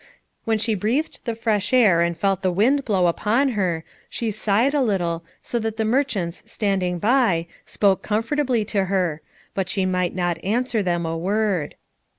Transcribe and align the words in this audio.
When 0.45 0.57
she 0.57 0.73
breathed 0.73 1.19
the 1.25 1.35
fresh 1.35 1.71
air 1.73 2.01
and 2.01 2.17
felt 2.17 2.41
the 2.41 2.51
wind 2.51 2.85
blow 2.85 3.05
upon 3.05 3.49
her, 3.49 3.83
she 4.09 4.31
sighed 4.31 4.73
a 4.73 4.81
little, 4.81 5.23
so 5.43 5.59
that 5.59 5.77
the 5.77 5.85
merchants 5.85 6.41
standing 6.51 6.97
by, 6.97 7.45
spoke 7.67 8.01
comfortably 8.01 8.65
to 8.65 8.85
her, 8.85 9.21
but 9.53 9.69
she 9.69 9.85
might 9.85 10.15
not 10.15 10.43
answer 10.43 10.81
them 10.81 11.05
a 11.05 11.15
word. 11.15 11.75